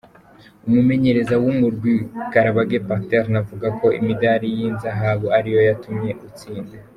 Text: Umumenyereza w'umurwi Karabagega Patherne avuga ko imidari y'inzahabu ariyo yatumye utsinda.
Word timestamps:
Umumenyereza 0.67 1.35
w'umurwi 1.43 1.95
Karabagega 2.31 2.85
Patherne 2.89 3.35
avuga 3.41 3.67
ko 3.79 3.85
imidari 3.99 4.47
y'inzahabu 4.57 5.25
ariyo 5.37 5.61
yatumye 5.69 6.11
utsinda. 6.29 6.75